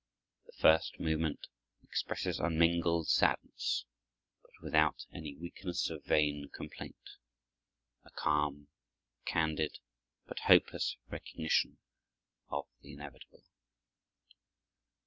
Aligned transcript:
The 0.47 0.51
first 0.53 0.99
movement 0.99 1.45
expresses 1.83 2.39
unmingled 2.39 3.07
sadness, 3.07 3.85
but 4.41 4.49
without 4.63 5.05
any 5.13 5.35
weakness 5.35 5.91
of 5.91 6.03
vain 6.05 6.49
complaint; 6.51 7.19
a 8.03 8.09
calm, 8.09 8.69
candid, 9.25 9.77
but 10.25 10.39
hopeless 10.39 10.97
recognition 11.11 11.77
of 12.49 12.65
the 12.81 12.93
inevitable. 12.93 13.43